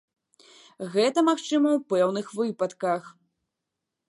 Гэта 0.95 1.19
магчыма 1.29 1.69
ў 1.75 1.79
пэўных 1.93 2.27
выпадках! 2.39 3.03